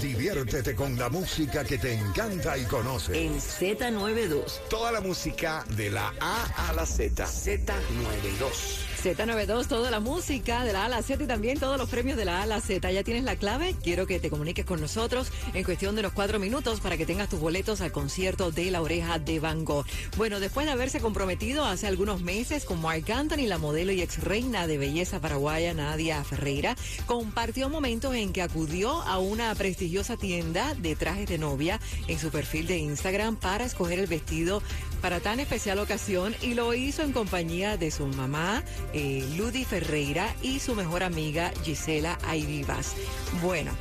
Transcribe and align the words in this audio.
Diviértete 0.00 0.74
con 0.74 0.96
la 0.96 1.10
música 1.10 1.62
que 1.62 1.76
te 1.76 1.92
encanta 1.92 2.56
y 2.56 2.64
conoces. 2.64 3.16
en 3.16 3.38
Z92. 3.38 4.60
Toda 4.70 4.92
la 4.92 5.00
música 5.00 5.64
de 5.76 5.90
la 5.90 6.14
A 6.20 6.68
a 6.68 6.72
la 6.72 6.86
Z. 6.86 7.24
Z92. 7.26 8.89
Z92, 9.02 9.66
toda 9.66 9.90
la 9.90 9.98
música 9.98 10.62
de 10.62 10.74
la 10.74 10.82
A 10.82 10.84
a 10.84 10.88
la 10.90 11.02
Z 11.02 11.24
y 11.24 11.26
también 11.26 11.58
todos 11.58 11.78
los 11.78 11.88
premios 11.88 12.18
de 12.18 12.26
la 12.26 12.40
A 12.40 12.42
a 12.42 12.46
la 12.46 12.60
Z. 12.60 12.92
Ya 12.92 13.02
tienes 13.02 13.24
la 13.24 13.34
clave. 13.34 13.74
Quiero 13.82 14.06
que 14.06 14.20
te 14.20 14.28
comuniques 14.28 14.66
con 14.66 14.78
nosotros 14.78 15.32
en 15.54 15.64
cuestión 15.64 15.96
de 15.96 16.02
los 16.02 16.12
cuatro 16.12 16.38
minutos 16.38 16.80
para 16.80 16.98
que 16.98 17.06
tengas 17.06 17.30
tus 17.30 17.40
boletos 17.40 17.80
al 17.80 17.92
concierto 17.92 18.50
de 18.50 18.70
La 18.70 18.82
Oreja 18.82 19.18
de 19.18 19.40
Van 19.40 19.64
Gogh. 19.64 19.86
Bueno, 20.18 20.38
después 20.38 20.66
de 20.66 20.72
haberse 20.72 21.00
comprometido 21.00 21.64
hace 21.64 21.86
algunos 21.86 22.20
meses 22.20 22.66
con 22.66 22.82
Mark 22.82 23.10
Anthony, 23.10 23.46
la 23.46 23.56
modelo 23.56 23.90
y 23.90 24.02
ex 24.02 24.22
reina 24.22 24.66
de 24.66 24.76
belleza 24.76 25.18
paraguaya 25.18 25.72
Nadia 25.72 26.22
Ferreira, 26.22 26.76
compartió 27.06 27.70
momentos 27.70 28.14
en 28.14 28.34
que 28.34 28.42
acudió 28.42 29.00
a 29.00 29.18
una 29.18 29.54
prestigiosa 29.54 30.18
tienda 30.18 30.74
de 30.74 30.94
trajes 30.94 31.26
de 31.26 31.38
novia 31.38 31.80
en 32.06 32.18
su 32.18 32.30
perfil 32.30 32.66
de 32.66 32.76
Instagram 32.76 33.36
para 33.36 33.64
escoger 33.64 33.98
el 33.98 34.08
vestido 34.08 34.62
para 35.00 35.20
tan 35.20 35.40
especial 35.40 35.78
ocasión 35.78 36.34
y 36.42 36.54
lo 36.54 36.74
hizo 36.74 37.02
en 37.02 37.12
compañía 37.12 37.76
de 37.76 37.90
su 37.90 38.06
mamá, 38.06 38.62
eh, 38.92 39.24
Ferreira, 39.68 40.34
y 40.42 40.60
su 40.60 40.74
mejor 40.74 41.02
amiga, 41.02 41.52
Gisela 41.64 42.18
Airivas. 42.24 42.94
Bueno. 43.42 43.72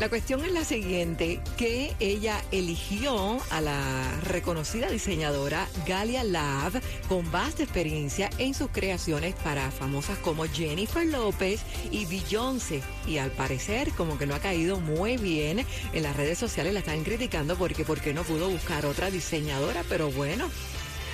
La 0.00 0.08
cuestión 0.08 0.44
es 0.44 0.50
la 0.50 0.64
siguiente, 0.64 1.40
que 1.56 1.94
ella 2.00 2.42
eligió 2.50 3.38
a 3.50 3.60
la 3.60 4.20
reconocida 4.22 4.90
diseñadora 4.90 5.68
Galia 5.86 6.24
Love 6.24 6.82
con 7.08 7.30
vasta 7.30 7.62
experiencia 7.62 8.28
en 8.38 8.52
sus 8.52 8.68
creaciones 8.70 9.36
para 9.44 9.70
famosas 9.70 10.18
como 10.18 10.44
Jennifer 10.46 11.06
López 11.06 11.60
y 11.92 12.06
Beyoncé. 12.06 12.82
Y 13.06 13.18
al 13.18 13.30
parecer 13.30 13.92
como 13.92 14.18
que 14.18 14.26
no 14.26 14.34
ha 14.34 14.40
caído 14.40 14.80
muy 14.80 15.18
bien 15.18 15.64
en 15.92 16.02
las 16.02 16.16
redes 16.16 16.38
sociales, 16.38 16.72
la 16.72 16.80
están 16.80 17.04
criticando 17.04 17.54
porque, 17.56 17.84
porque 17.84 18.12
no 18.12 18.24
pudo 18.24 18.48
buscar 18.48 18.86
otra 18.86 19.08
diseñadora, 19.08 19.84
pero 19.88 20.10
bueno. 20.10 20.48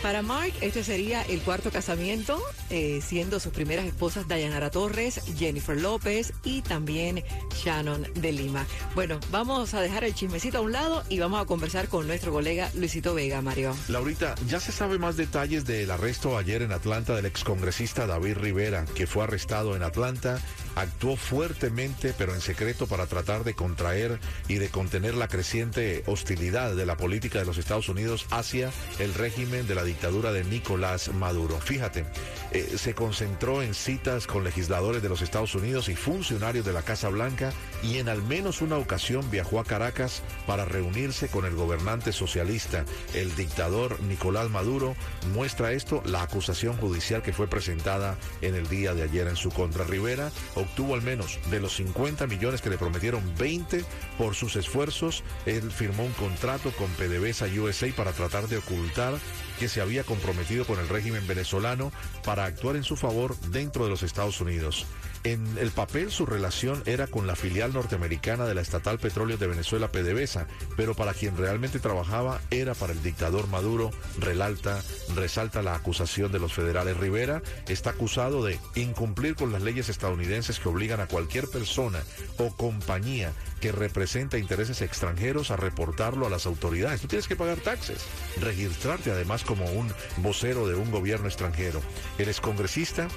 Para 0.02 0.22
Mark, 0.22 0.52
este 0.60 0.84
sería 0.84 1.22
el 1.22 1.40
cuarto 1.40 1.72
casamiento, 1.72 2.40
eh, 2.70 3.00
siendo 3.04 3.40
sus 3.40 3.52
primeras 3.52 3.84
esposas 3.84 4.28
Dayanara 4.28 4.70
Torres, 4.70 5.20
Jennifer 5.36 5.80
López 5.80 6.32
y 6.44 6.62
también 6.62 7.24
Shannon 7.52 8.06
de 8.14 8.30
Lima. 8.30 8.64
Bueno, 8.94 9.18
vamos 9.32 9.74
a 9.74 9.80
dejar 9.80 10.04
el 10.04 10.14
chismecito 10.14 10.58
a 10.58 10.60
un 10.60 10.70
lado 10.70 11.02
y 11.08 11.18
vamos 11.18 11.42
a 11.42 11.46
conversar 11.46 11.88
con 11.88 12.06
nuestro 12.06 12.30
colega 12.30 12.70
Luisito 12.74 13.12
Vega, 13.12 13.42
Mario. 13.42 13.74
Laurita, 13.88 14.36
ya 14.46 14.60
se 14.60 14.70
sabe 14.70 14.98
más 14.98 15.16
detalles 15.16 15.64
del 15.64 15.90
arresto 15.90 16.38
ayer 16.38 16.62
en 16.62 16.70
Atlanta 16.70 17.16
del 17.16 17.26
excongresista 17.26 18.06
David 18.06 18.36
Rivera, 18.36 18.84
que 18.94 19.08
fue 19.08 19.24
arrestado 19.24 19.74
en 19.74 19.82
Atlanta, 19.82 20.40
actuó 20.78 21.16
fuertemente 21.16 22.14
pero 22.16 22.34
en 22.34 22.40
secreto 22.40 22.86
para 22.86 23.06
tratar 23.06 23.44
de 23.44 23.54
contraer 23.54 24.20
y 24.46 24.54
de 24.54 24.68
contener 24.68 25.14
la 25.14 25.28
creciente 25.28 26.04
hostilidad 26.06 26.74
de 26.74 26.86
la 26.86 26.96
política 26.96 27.38
de 27.38 27.44
los 27.44 27.58
Estados 27.58 27.88
Unidos 27.88 28.26
hacia 28.30 28.70
el 28.98 29.14
régimen 29.14 29.66
de 29.66 29.74
la 29.74 29.84
dictadura 29.84 30.32
de 30.32 30.44
Nicolás 30.44 31.12
Maduro. 31.12 31.58
Fíjate, 31.58 32.06
eh, 32.52 32.76
se 32.76 32.94
concentró 32.94 33.62
en 33.62 33.74
citas 33.74 34.26
con 34.26 34.44
legisladores 34.44 35.02
de 35.02 35.08
los 35.08 35.22
Estados 35.22 35.54
Unidos 35.54 35.88
y 35.88 35.96
funcionarios 35.96 36.64
de 36.64 36.72
la 36.72 36.82
Casa 36.82 37.08
Blanca 37.08 37.52
y 37.82 37.98
en 37.98 38.08
al 38.08 38.22
menos 38.22 38.62
una 38.62 38.76
ocasión 38.76 39.30
viajó 39.30 39.60
a 39.60 39.64
Caracas 39.64 40.22
para 40.46 40.64
reunirse 40.64 41.28
con 41.28 41.44
el 41.44 41.54
gobernante 41.54 42.12
socialista, 42.12 42.84
el 43.14 43.34
dictador 43.34 44.00
Nicolás 44.02 44.48
Maduro. 44.50 44.94
Muestra 45.34 45.72
esto 45.72 46.02
la 46.04 46.22
acusación 46.22 46.76
judicial 46.76 47.22
que 47.22 47.32
fue 47.32 47.48
presentada 47.48 48.16
en 48.42 48.54
el 48.54 48.68
día 48.68 48.94
de 48.94 49.02
ayer 49.02 49.26
en 49.26 49.36
su 49.36 49.50
contra. 49.50 49.84
Rivera 49.84 50.30
obtuvo 50.68 50.94
al 50.94 51.02
menos 51.02 51.38
de 51.50 51.60
los 51.60 51.74
50 51.76 52.26
millones 52.26 52.62
que 52.62 52.70
le 52.70 52.78
prometieron 52.78 53.22
20 53.38 53.84
por 54.16 54.34
sus 54.34 54.56
esfuerzos. 54.56 55.24
Él 55.46 55.70
firmó 55.70 56.04
un 56.04 56.12
contrato 56.12 56.70
con 56.72 56.88
PDVSA 56.92 57.46
USA 57.60 57.88
para 57.96 58.12
tratar 58.12 58.48
de 58.48 58.58
ocultar 58.58 59.14
que 59.58 59.68
se 59.68 59.80
había 59.80 60.04
comprometido 60.04 60.64
con 60.64 60.78
el 60.78 60.88
régimen 60.88 61.26
venezolano 61.26 61.90
para 62.24 62.44
actuar 62.44 62.76
en 62.76 62.84
su 62.84 62.96
favor 62.96 63.36
dentro 63.50 63.84
de 63.84 63.90
los 63.90 64.02
Estados 64.02 64.40
Unidos. 64.40 64.86
En 65.24 65.58
el 65.58 65.72
papel 65.72 66.12
su 66.12 66.26
relación 66.26 66.82
era 66.86 67.06
con 67.08 67.26
la 67.26 67.34
filial 67.34 67.72
norteamericana 67.72 68.46
de 68.46 68.54
la 68.54 68.60
estatal 68.60 68.98
Petróleo 68.98 69.36
de 69.36 69.48
Venezuela 69.48 69.90
PDVSA, 69.90 70.46
pero 70.76 70.94
para 70.94 71.12
quien 71.12 71.36
realmente 71.36 71.80
trabajaba 71.80 72.40
era 72.50 72.74
para 72.74 72.92
el 72.92 73.02
dictador 73.02 73.48
Maduro, 73.48 73.90
relalta, 74.18 74.80
resalta 75.16 75.60
la 75.62 75.74
acusación 75.74 76.30
de 76.30 76.38
los 76.38 76.52
federales. 76.52 76.96
Rivera 76.96 77.42
está 77.68 77.90
acusado 77.90 78.44
de 78.44 78.60
incumplir 78.76 79.34
con 79.34 79.52
las 79.52 79.62
leyes 79.62 79.88
estadounidenses 79.88 80.57
que 80.58 80.68
obligan 80.68 81.00
a 81.00 81.06
cualquier 81.06 81.48
persona 81.48 82.02
o 82.38 82.54
compañía 82.54 83.32
que 83.60 83.72
representa 83.72 84.38
intereses 84.38 84.82
extranjeros 84.82 85.50
a 85.50 85.56
reportarlo 85.56 86.26
a 86.26 86.30
las 86.30 86.46
autoridades. 86.46 87.00
Tú 87.00 87.08
tienes 87.08 87.28
que 87.28 87.36
pagar 87.36 87.58
taxes, 87.58 88.04
registrarte 88.40 89.10
además 89.10 89.44
como 89.44 89.66
un 89.66 89.92
vocero 90.18 90.66
de 90.66 90.74
un 90.74 90.90
gobierno 90.90 91.28
extranjero. 91.28 91.80
El 92.18 92.28
excongresista 92.28 93.08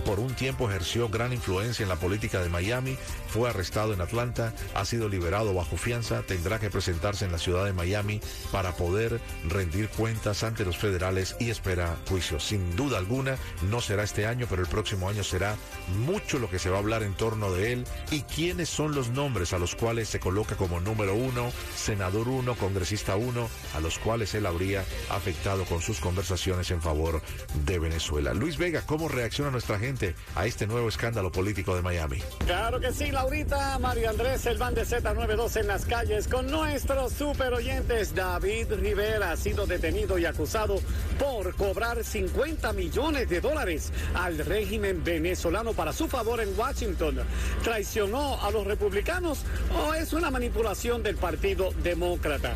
por 0.00 0.20
un 0.20 0.34
tiempo 0.34 0.68
ejerció 0.68 1.08
gran 1.08 1.32
influencia 1.32 1.82
en 1.82 1.88
la 1.88 1.96
política 1.96 2.40
de 2.42 2.48
Miami, 2.48 2.96
fue 3.28 3.48
arrestado 3.48 3.92
en 3.92 4.00
Atlanta, 4.00 4.54
ha 4.74 4.84
sido 4.84 5.08
liberado 5.08 5.54
bajo 5.54 5.76
fianza, 5.76 6.22
tendrá 6.22 6.58
que 6.58 6.70
presentarse 6.70 7.24
en 7.24 7.32
la 7.32 7.38
ciudad 7.38 7.64
de 7.64 7.72
Miami 7.72 8.20
para 8.52 8.74
poder 8.76 9.20
rendir 9.48 9.88
cuentas 9.88 10.42
ante 10.42 10.64
los 10.64 10.76
federales 10.76 11.36
y 11.38 11.50
espera 11.50 11.96
juicio. 12.08 12.40
Sin 12.40 12.76
duda 12.76 12.98
alguna, 12.98 13.36
no 13.62 13.80
será 13.80 14.02
este 14.02 14.26
año, 14.26 14.46
pero 14.48 14.62
el 14.62 14.68
próximo 14.68 15.08
año 15.08 15.24
será 15.24 15.56
mucho 15.98 16.38
lo 16.38 16.50
que 16.50 16.58
se 16.58 16.70
va 16.70 16.76
a 16.76 16.80
hablar 16.80 17.02
en 17.02 17.14
torno 17.14 17.52
de 17.52 17.72
él 17.72 17.84
y 18.10 18.22
quiénes 18.22 18.68
son 18.68 18.94
los 18.94 19.10
nombres 19.10 19.52
a 19.52 19.58
los 19.58 19.74
cuales 19.74 20.08
se 20.08 20.20
coloca 20.20 20.56
como 20.56 20.80
número 20.80 21.14
uno, 21.14 21.52
senador 21.76 22.28
uno, 22.28 22.54
congresista 22.54 23.16
uno, 23.16 23.48
a 23.74 23.80
los 23.80 23.98
cuales 23.98 24.34
él 24.34 24.46
habría 24.46 24.84
afectado 25.10 25.64
con 25.64 25.80
sus 25.80 26.00
conversaciones 26.00 26.70
en 26.70 26.80
favor 26.80 27.22
de 27.64 27.78
Venezuela. 27.78 28.34
Luis 28.34 28.56
Vega, 28.56 28.82
¿cómo 28.86 29.08
reacciona 29.08 29.50
nuestra 29.50 29.78
gente 29.78 29.89
a 30.36 30.46
este 30.46 30.66
nuevo 30.66 30.88
escándalo 30.88 31.32
político 31.32 31.74
de 31.74 31.82
Miami? 31.82 32.22
Claro 32.46 32.78
que 32.78 32.92
sí, 32.92 33.10
Laurita, 33.10 33.76
Mario 33.80 34.10
Andrés, 34.10 34.46
el 34.46 34.56
van 34.56 34.74
de 34.74 34.82
Z92 34.82 35.56
en 35.60 35.66
las 35.66 35.84
calles 35.84 36.28
con 36.28 36.48
nuestros 36.48 37.12
super 37.12 37.52
oyentes. 37.52 38.14
David 38.14 38.72
Rivera 38.74 39.32
ha 39.32 39.36
sido 39.36 39.66
detenido 39.66 40.16
y 40.16 40.26
acusado 40.26 40.80
por 41.18 41.56
cobrar 41.56 42.04
50 42.04 42.72
millones 42.72 43.28
de 43.28 43.40
dólares 43.40 43.92
al 44.14 44.38
régimen 44.38 45.02
venezolano 45.02 45.72
para 45.72 45.92
su 45.92 46.06
favor 46.06 46.40
en 46.40 46.56
Washington. 46.56 47.20
¿Traicionó 47.64 48.40
a 48.40 48.50
los 48.52 48.66
republicanos 48.66 49.44
o 49.76 49.94
es 49.94 50.12
una 50.12 50.30
manipulación 50.30 51.02
del 51.02 51.16
Partido 51.16 51.70
Demócrata? 51.82 52.54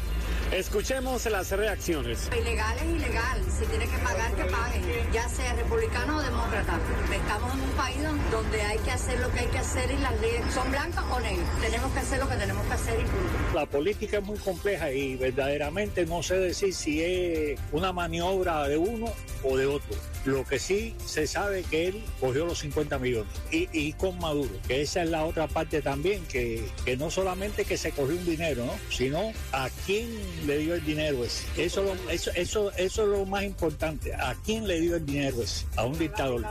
Escuchemos 0.59 1.27
las 1.27 1.51
reacciones. 1.51 2.31
Ilegal 2.39 2.77
es 2.79 2.85
ilegal. 2.85 3.41
Si 3.59 3.67
tiene 3.67 3.87
que 3.89 3.99
pagar, 3.99 4.33
que 4.37 4.45
pague. 4.45 5.05
Ya 5.13 5.29
sea 5.29 5.53
republicano 5.55 6.19
o 6.19 6.23
demócrata. 6.23 6.79
Estamos 7.13 7.55
en 7.55 7.61
un 7.61 7.71
país 7.71 8.01
don- 8.05 8.31
donde 8.31 8.63
hay 8.63 8.79
que 8.79 8.91
hacer 8.93 9.19
lo 9.19 9.33
que 9.33 9.41
hay 9.41 9.47
que 9.49 9.59
hacer 9.59 9.91
y 9.91 9.97
las 9.97 10.21
leyes 10.21 10.43
son 10.55 10.71
blancas 10.71 11.05
o 11.11 11.19
negras. 11.19 11.61
Tenemos 11.61 11.93
que 11.93 11.99
hacer 11.99 12.21
lo 12.21 12.29
que 12.29 12.37
tenemos 12.37 12.65
que 12.69 12.73
hacer 12.73 13.01
y 13.01 13.03
punto. 13.03 13.55
La 13.55 13.67
política 13.67 14.19
es 14.19 14.25
muy 14.25 14.39
compleja 14.39 14.93
y 14.93 15.17
verdaderamente 15.17 16.07
no 16.07 16.23
sé 16.23 16.37
decir 16.37 16.73
si 16.73 17.03
es 17.03 17.59
una 17.73 17.93
maniobra 17.93 18.69
de 18.69 18.77
uno 18.77 19.07
o 19.43 19.57
de 19.57 19.67
otro. 19.67 19.97
Lo 20.25 20.45
que 20.45 20.59
sí 20.61 20.95
se 21.05 21.27
sabe 21.27 21.65
que 21.65 21.89
él 21.89 22.03
cogió 22.21 22.47
los 22.47 22.61
50 22.61 22.99
millones 22.99 23.31
y, 23.51 23.69
y 23.73 23.93
con 23.95 24.19
Maduro, 24.21 24.51
que 24.69 24.83
esa 24.83 25.03
es 25.03 25.11
la 25.11 25.25
otra 25.25 25.49
parte 25.49 25.83
también, 25.83 26.25
que, 26.27 26.65
que 26.85 26.97
no 26.97 27.11
solamente 27.11 27.65
que 27.65 27.77
se 27.77 27.91
cogió 27.91 28.15
un 28.17 28.25
dinero, 28.25 28.65
¿no? 28.65 28.73
sino 28.91 29.33
a 29.53 29.69
quién 29.85 30.09
le 30.47 30.59
dio 30.59 30.75
el 30.75 30.85
dinero 30.85 31.25
ese. 31.25 31.45
Eso, 31.57 31.83
lo- 31.83 32.11
eso, 32.11 32.31
eso, 32.35 32.71
eso 32.77 33.03
es 33.03 33.09
lo 33.09 33.25
más 33.27 33.43
importante. 33.45 34.15
¿A 34.15 34.35
quién 34.45 34.67
le 34.67 34.81
dio 34.81 34.97
el 34.97 35.05
dinero 35.07 35.43
ese? 35.43 35.67
A 35.77 35.85
un 35.85 35.99
dictador. 35.99 36.45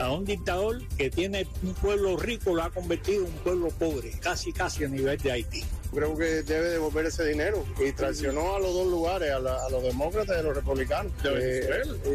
A 0.00 0.10
un 0.12 0.24
dictador 0.24 0.80
que 0.96 1.10
tiene 1.10 1.46
un 1.62 1.74
pueblo 1.74 2.16
rico, 2.16 2.54
lo 2.54 2.62
ha 2.62 2.70
convertido 2.70 3.24
en 3.26 3.32
un 3.32 3.38
pueblo 3.38 3.68
pobre, 3.70 4.10
casi 4.20 4.52
casi 4.52 4.84
a 4.84 4.88
nivel 4.88 5.18
de 5.18 5.32
Haití. 5.32 5.64
Creo 5.94 6.16
que 6.16 6.42
debe 6.42 6.68
devolver 6.70 7.06
ese 7.06 7.24
dinero 7.26 7.64
y 7.84 7.92
traicionó 7.92 8.56
a 8.56 8.60
los 8.60 8.74
dos 8.74 8.86
lugares, 8.88 9.30
a, 9.30 9.38
la- 9.38 9.64
a 9.64 9.70
los 9.70 9.82
demócratas 9.82 10.36
y 10.36 10.40
a 10.40 10.42
los 10.42 10.54
republicanos. 10.56 11.12
Eh, 11.24 11.80
y, 12.04 12.10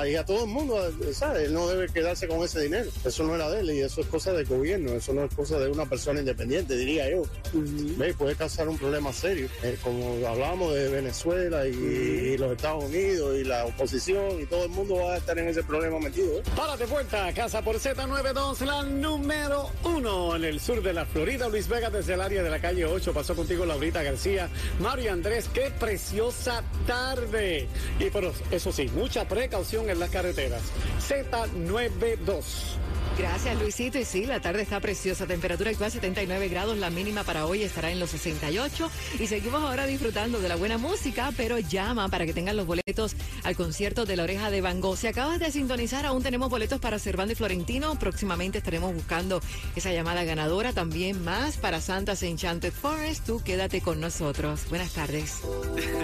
a, 0.00 0.08
y 0.08 0.16
a 0.16 0.24
todo 0.24 0.44
el 0.44 0.50
mundo, 0.50 0.78
¿sabes? 1.12 1.48
Él 1.48 1.54
no 1.54 1.68
debe 1.68 1.88
quedarse 1.88 2.28
con 2.28 2.42
ese 2.42 2.60
dinero. 2.60 2.90
Eso 3.04 3.24
no 3.24 3.34
era 3.34 3.50
de 3.50 3.60
él 3.60 3.70
y 3.70 3.80
eso 3.80 4.00
es 4.00 4.06
cosa 4.06 4.32
del 4.32 4.46
gobierno, 4.46 4.92
eso 4.92 5.12
no 5.12 5.24
es 5.24 5.34
cosa 5.34 5.58
de 5.58 5.70
una 5.70 5.86
persona 5.86 6.20
independiente, 6.20 6.76
diría 6.76 7.10
yo. 7.10 7.22
¿Ve? 7.52 8.14
Puede 8.14 8.34
causar 8.36 8.68
un 8.68 8.78
problema 8.78 9.12
serio. 9.12 9.48
Eh, 9.62 9.76
como 9.82 10.26
hablábamos 10.26 10.74
de 10.74 10.88
Venezuela 10.88 11.66
y, 11.66 11.72
y 11.72 12.36
los 12.38 12.52
Estados 12.52 12.84
Unidos 12.84 13.36
y 13.38 13.44
la 13.44 13.64
oposición 13.66 14.40
y 14.40 14.46
todo 14.46 14.64
el 14.64 14.70
mundo 14.70 14.96
va 14.96 15.14
a 15.14 15.16
estar 15.16 15.38
en 15.38 15.48
ese 15.48 15.62
problema 15.62 15.98
metido. 15.98 16.38
¿eh? 16.38 16.42
Para 16.56 16.76
de 16.76 16.86
vuelta 16.86 17.26
a 17.26 17.32
casa 17.32 17.62
por 17.62 17.76
Z92, 17.76 18.60
la 18.64 18.82
número 18.82 19.70
uno 19.84 20.36
en 20.36 20.44
el 20.44 20.60
sur 20.60 20.82
de 20.82 20.92
la 20.92 21.04
Florida. 21.06 21.48
Luis 21.48 21.68
Vega 21.68 21.90
desde 21.90 22.14
el 22.14 22.20
área 22.20 22.42
de 22.42 22.50
la 22.50 22.60
calle 22.60 22.84
8. 22.84 23.12
Pasó 23.12 23.34
contigo 23.34 23.66
Laurita 23.66 24.02
García. 24.02 24.48
Mario 24.80 25.12
Andrés, 25.12 25.48
qué 25.52 25.72
preciosa 25.78 26.62
tarde. 26.86 27.68
Y 27.98 28.10
pero 28.10 28.32
eso 28.50 28.72
sí, 28.72 28.90
mucha 28.94 29.26
precaución 29.26 29.81
en 29.88 29.98
las 29.98 30.10
carreteras. 30.10 30.62
Z92. 31.08 32.78
Gracias, 33.18 33.60
Luisito. 33.60 33.98
Y 33.98 34.04
sí, 34.04 34.24
la 34.24 34.40
tarde 34.40 34.62
está 34.62 34.80
preciosa. 34.80 35.26
Temperatura 35.26 35.70
actual 35.70 35.90
79 35.90 36.48
grados. 36.48 36.78
La 36.78 36.90
mínima 36.90 37.24
para 37.24 37.46
hoy 37.46 37.62
estará 37.62 37.90
en 37.90 38.00
los 38.00 38.10
68. 38.10 38.90
Y 39.20 39.26
seguimos 39.26 39.62
ahora 39.62 39.86
disfrutando 39.86 40.40
de 40.40 40.48
la 40.48 40.56
buena 40.56 40.78
música, 40.78 41.30
pero 41.36 41.58
llama 41.58 42.08
para 42.08 42.24
que 42.24 42.32
tengan 42.32 42.56
los 42.56 42.66
boletos 42.66 43.14
al 43.44 43.54
concierto 43.54 44.06
de 44.06 44.16
la 44.16 44.22
oreja 44.22 44.50
de 44.50 44.60
Van 44.60 44.80
Gogh. 44.80 44.96
Si 44.96 45.06
acabas 45.06 45.40
de 45.40 45.50
sintonizar, 45.50 46.06
aún 46.06 46.22
tenemos 46.22 46.48
boletos 46.48 46.80
para 46.80 46.98
Cervando 46.98 47.32
y 47.32 47.36
Florentino. 47.36 47.98
Próximamente 47.98 48.58
estaremos 48.58 48.94
buscando 48.94 49.40
esa 49.76 49.92
llamada 49.92 50.24
ganadora. 50.24 50.72
También 50.72 51.22
más 51.22 51.58
para 51.58 51.80
Santa's 51.80 52.22
Enchanted 52.22 52.72
Forest. 52.72 53.26
Tú 53.26 53.42
quédate 53.44 53.82
con 53.82 54.00
nosotros. 54.00 54.62
Buenas 54.70 54.92
tardes. 54.92 55.40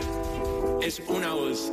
es 0.83 1.01
una 1.09 1.33
voz. 1.33 1.73